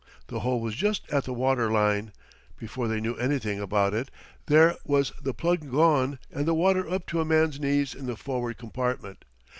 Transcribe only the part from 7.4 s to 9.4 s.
knees in the forward compartment.